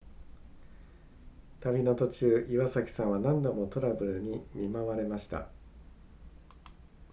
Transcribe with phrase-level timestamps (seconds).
[1.59, 5.47] 旅の途中岩崎さんは何度もトラブルに見舞われました